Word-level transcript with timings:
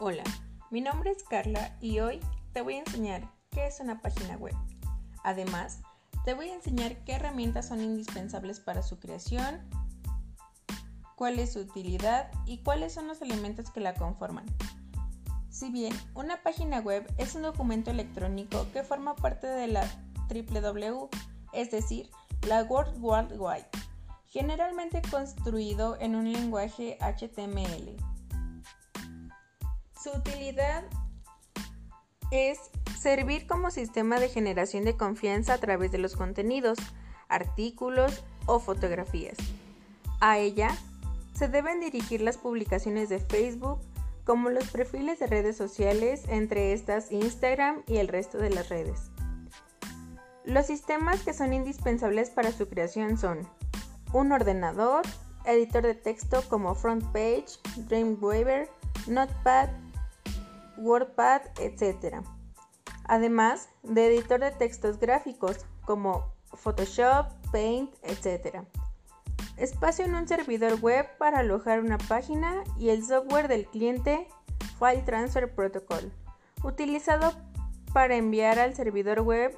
Hola, 0.00 0.22
mi 0.70 0.80
nombre 0.80 1.10
es 1.10 1.24
Carla 1.24 1.76
y 1.80 1.98
hoy 1.98 2.20
te 2.52 2.62
voy 2.62 2.76
a 2.76 2.78
enseñar 2.78 3.28
qué 3.50 3.66
es 3.66 3.80
una 3.80 4.00
página 4.00 4.36
web. 4.36 4.54
Además, 5.24 5.80
te 6.24 6.34
voy 6.34 6.50
a 6.50 6.54
enseñar 6.54 7.02
qué 7.02 7.14
herramientas 7.14 7.66
son 7.66 7.80
indispensables 7.82 8.60
para 8.60 8.84
su 8.84 9.00
creación, 9.00 9.68
cuál 11.16 11.40
es 11.40 11.54
su 11.54 11.58
utilidad 11.58 12.30
y 12.46 12.58
cuáles 12.58 12.94
son 12.94 13.08
los 13.08 13.22
elementos 13.22 13.72
que 13.72 13.80
la 13.80 13.94
conforman. 13.94 14.46
Si 15.50 15.68
bien 15.72 15.92
una 16.14 16.44
página 16.44 16.78
web 16.78 17.12
es 17.18 17.34
un 17.34 17.42
documento 17.42 17.90
electrónico 17.90 18.68
que 18.72 18.84
forma 18.84 19.16
parte 19.16 19.48
de 19.48 19.66
la 19.66 19.84
www, 20.28 21.08
es 21.52 21.72
decir, 21.72 22.08
la 22.46 22.62
World 22.62 22.98
Wide 23.00 23.36
Wide, 23.36 23.68
generalmente 24.26 25.02
construido 25.10 25.98
en 26.00 26.14
un 26.14 26.32
lenguaje 26.32 26.98
HTML. 27.00 27.96
Su 30.00 30.10
utilidad 30.10 30.84
es 32.30 32.58
servir 33.00 33.48
como 33.48 33.72
sistema 33.72 34.20
de 34.20 34.28
generación 34.28 34.84
de 34.84 34.96
confianza 34.96 35.54
a 35.54 35.58
través 35.58 35.90
de 35.90 35.98
los 35.98 36.14
contenidos, 36.14 36.78
artículos 37.28 38.22
o 38.46 38.60
fotografías. 38.60 39.36
A 40.20 40.38
ella 40.38 40.76
se 41.34 41.48
deben 41.48 41.80
dirigir 41.80 42.20
las 42.20 42.36
publicaciones 42.36 43.08
de 43.08 43.18
Facebook, 43.18 43.80
como 44.24 44.50
los 44.50 44.70
perfiles 44.70 45.18
de 45.18 45.26
redes 45.26 45.56
sociales, 45.56 46.22
entre 46.28 46.72
estas 46.74 47.10
Instagram 47.10 47.82
y 47.88 47.96
el 47.96 48.06
resto 48.06 48.38
de 48.38 48.50
las 48.50 48.68
redes. 48.68 49.10
Los 50.44 50.66
sistemas 50.66 51.24
que 51.24 51.32
son 51.32 51.52
indispensables 51.52 52.30
para 52.30 52.52
su 52.52 52.68
creación 52.68 53.18
son 53.18 53.48
un 54.12 54.30
ordenador, 54.30 55.02
editor 55.44 55.82
de 55.82 55.94
texto 55.94 56.42
como 56.48 56.76
FrontPage, 56.76 57.58
Dreamweaver, 57.88 58.68
Notepad, 59.06 59.70
WordPad, 60.78 61.42
etc. 61.60 62.22
Además 63.04 63.68
de 63.82 64.06
editor 64.06 64.40
de 64.40 64.50
textos 64.52 64.98
gráficos 64.98 65.58
como 65.84 66.32
Photoshop, 66.54 67.26
Paint, 67.52 67.94
etc 68.02 68.66
espacio 69.58 70.04
en 70.04 70.14
un 70.14 70.28
servidor 70.28 70.80
web 70.80 71.06
para 71.18 71.40
alojar 71.40 71.80
una 71.80 71.98
página 71.98 72.62
y 72.78 72.90
el 72.90 73.04
software 73.04 73.48
del 73.48 73.66
cliente 73.66 74.28
File 74.78 75.02
Transfer 75.02 75.52
Protocol, 75.52 76.12
utilizado 76.62 77.32
para 77.92 78.16
enviar 78.16 78.58
al 78.58 78.74
servidor 78.74 79.20
web 79.20 79.56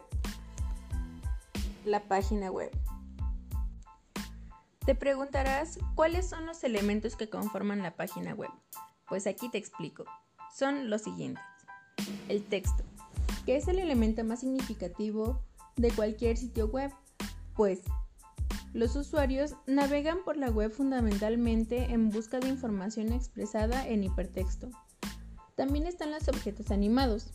la 1.85 2.01
página 2.01 2.51
web. 2.51 2.71
Te 4.87 4.95
preguntarás 4.95 5.79
cuáles 5.95 6.29
son 6.29 6.47
los 6.47 6.65
elementos 6.65 7.17
que 7.17 7.29
conforman 7.29 7.83
la 7.83 7.95
página 7.95 8.35
web. 8.35 8.51
Pues 9.07 9.27
aquí 9.27 9.51
te 9.51 9.59
explico. 9.59 10.05
Son 10.53 10.91
los 10.91 11.03
siguientes. 11.03 11.45
El 12.29 12.45
texto, 12.45 12.83
que 13.47 13.57
es 13.57 13.69
el 13.69 13.79
elemento 13.79 14.25
más 14.25 14.41
significativo 14.41 15.43
de 15.77 15.91
cualquier 15.91 16.37
sitio 16.37 16.69
web, 16.69 16.91
pues 17.55 17.81
los 18.73 18.95
usuarios 18.95 19.57
navegan 19.67 20.19
por 20.25 20.37
la 20.37 20.51
web 20.51 20.71
fundamentalmente 20.71 21.85
en 21.93 22.11
busca 22.11 22.39
de 22.39 22.49
información 22.49 23.13
expresada 23.13 23.87
en 23.87 24.05
hipertexto. 24.05 24.71
También 25.57 25.87
están 25.87 26.11
los 26.11 26.29
objetos 26.29 26.71
animados, 26.71 27.33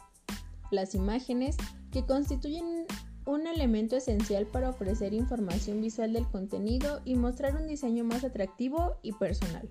las 0.71 0.95
imágenes 0.95 1.57
que 1.91 2.05
constituyen 2.05 2.85
un 3.25 3.47
elemento 3.47 3.95
esencial 3.95 4.45
para 4.45 4.69
ofrecer 4.69 5.13
información 5.13 5.81
visual 5.81 6.13
del 6.13 6.27
contenido 6.27 7.01
y 7.05 7.15
mostrar 7.15 7.55
un 7.55 7.67
diseño 7.67 8.03
más 8.03 8.23
atractivo 8.23 8.97
y 9.01 9.13
personal. 9.13 9.69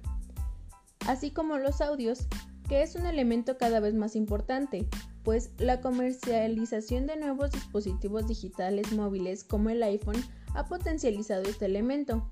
Así 1.06 1.30
como 1.30 1.58
los 1.58 1.80
audios, 1.80 2.26
que 2.68 2.82
es 2.82 2.94
un 2.94 3.06
elemento 3.06 3.58
cada 3.58 3.80
vez 3.80 3.94
más 3.94 4.16
importante, 4.16 4.88
pues 5.22 5.50
la 5.58 5.80
comercialización 5.80 7.06
de 7.06 7.16
nuevos 7.16 7.50
dispositivos 7.50 8.26
digitales 8.26 8.92
móviles 8.92 9.44
como 9.44 9.70
el 9.70 9.82
iPhone 9.82 10.22
ha 10.54 10.66
potencializado 10.66 11.42
este 11.42 11.66
elemento. 11.66 12.30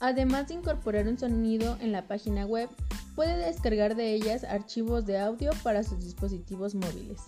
Además 0.00 0.48
de 0.48 0.54
incorporar 0.54 1.08
un 1.08 1.18
sonido 1.18 1.76
en 1.80 1.92
la 1.92 2.06
página 2.06 2.46
web, 2.46 2.68
puede 3.16 3.36
descargar 3.36 3.96
de 3.96 4.14
ellas 4.14 4.44
archivos 4.44 5.06
de 5.06 5.18
audio 5.18 5.50
para 5.64 5.82
sus 5.82 6.04
dispositivos 6.04 6.76
móviles. 6.76 7.20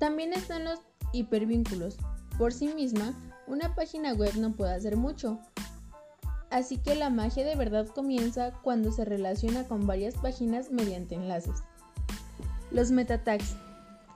También 0.00 0.32
están 0.32 0.64
los 0.64 0.80
hipervínculos. 1.12 1.96
Por 2.38 2.52
sí 2.52 2.68
misma, 2.68 3.14
una 3.46 3.74
página 3.74 4.14
web 4.14 4.34
no 4.36 4.52
puede 4.52 4.74
hacer 4.74 4.96
mucho, 4.96 5.38
así 6.50 6.78
que 6.78 6.94
la 6.94 7.10
magia 7.10 7.44
de 7.44 7.56
verdad 7.56 7.86
comienza 7.88 8.52
cuando 8.62 8.92
se 8.92 9.04
relaciona 9.04 9.64
con 9.64 9.86
varias 9.86 10.14
páginas 10.16 10.70
mediante 10.70 11.14
enlaces. 11.14 11.62
Los 12.70 12.90
meta 12.90 13.24
tags 13.24 13.56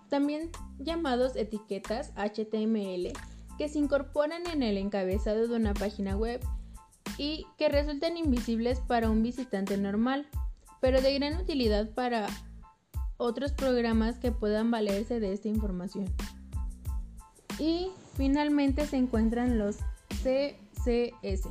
también 0.08 0.50
llamados 0.78 1.34
etiquetas 1.34 2.12
HTML, 2.16 3.12
que 3.58 3.68
se 3.68 3.78
incorporan 3.78 4.46
en 4.46 4.62
el 4.62 4.76
encabezado 4.78 5.48
de 5.48 5.56
una 5.56 5.74
página 5.74 6.16
web 6.16 6.40
y 7.18 7.46
que 7.58 7.68
resultan 7.68 8.16
invisibles 8.16 8.80
para 8.80 9.10
un 9.10 9.22
visitante 9.22 9.76
normal, 9.76 10.26
pero 10.80 11.00
de 11.00 11.14
gran 11.14 11.36
utilidad 11.40 11.90
para 11.90 12.26
otros 13.16 13.52
programas 13.52 14.18
que 14.18 14.32
puedan 14.32 14.70
valerse 14.70 15.20
de 15.20 15.32
esta 15.32 15.48
información. 15.48 16.06
Y 17.58 17.90
finalmente 18.16 18.86
se 18.86 18.96
encuentran 18.96 19.58
los 19.58 19.78
CCS, 20.22 21.48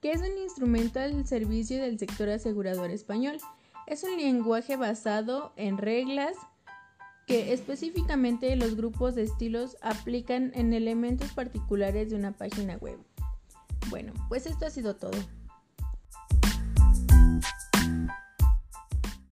que 0.00 0.12
es 0.12 0.20
un 0.20 0.38
instrumento 0.38 1.00
al 1.00 1.26
servicio 1.26 1.80
del 1.80 1.98
sector 1.98 2.28
asegurador 2.30 2.90
español. 2.90 3.38
Es 3.86 4.02
un 4.02 4.16
lenguaje 4.16 4.76
basado 4.76 5.52
en 5.56 5.78
reglas, 5.78 6.36
que 7.26 7.52
específicamente 7.52 8.56
los 8.56 8.76
grupos 8.76 9.14
de 9.14 9.22
estilos 9.22 9.76
aplican 9.82 10.52
en 10.54 10.72
elementos 10.72 11.32
particulares 11.32 12.10
de 12.10 12.16
una 12.16 12.32
página 12.32 12.76
web. 12.78 12.98
Bueno, 13.88 14.12
pues 14.28 14.46
esto 14.46 14.66
ha 14.66 14.70
sido 14.70 14.96
todo. 14.96 15.18